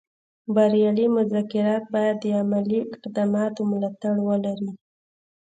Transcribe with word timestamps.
بریالي 0.55 1.05
مذاکرات 1.17 1.83
باید 1.93 2.15
د 2.21 2.25
عملي 2.41 2.79
اقداماتو 2.93 3.61
ملاتړ 3.71 4.15
ولري 4.27 4.71